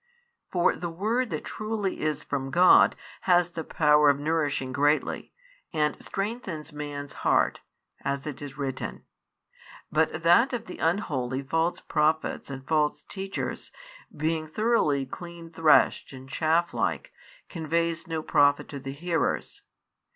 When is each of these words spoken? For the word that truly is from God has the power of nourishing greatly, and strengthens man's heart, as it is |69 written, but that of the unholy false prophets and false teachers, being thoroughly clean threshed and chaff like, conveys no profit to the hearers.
For 0.51 0.75
the 0.75 0.89
word 0.89 1.29
that 1.29 1.45
truly 1.45 1.99
is 2.01 2.23
from 2.23 2.49
God 2.49 2.95
has 3.29 3.51
the 3.51 3.63
power 3.63 4.09
of 4.09 4.17
nourishing 4.17 4.73
greatly, 4.73 5.31
and 5.71 6.03
strengthens 6.03 6.73
man's 6.73 7.13
heart, 7.21 7.59
as 8.03 8.25
it 8.25 8.41
is 8.41 8.53
|69 8.53 8.57
written, 8.57 9.03
but 9.91 10.23
that 10.23 10.53
of 10.53 10.65
the 10.65 10.79
unholy 10.79 11.43
false 11.43 11.81
prophets 11.81 12.49
and 12.49 12.67
false 12.67 13.03
teachers, 13.03 13.71
being 14.17 14.47
thoroughly 14.47 15.05
clean 15.05 15.51
threshed 15.51 16.13
and 16.13 16.27
chaff 16.27 16.73
like, 16.73 17.13
conveys 17.47 18.07
no 18.07 18.23
profit 18.23 18.67
to 18.69 18.79
the 18.79 18.93
hearers. 18.93 19.61